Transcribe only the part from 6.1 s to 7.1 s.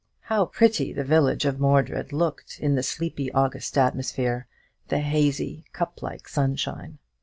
sunshine!